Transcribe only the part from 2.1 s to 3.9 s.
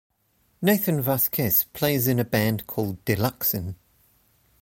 a band called Deluxin.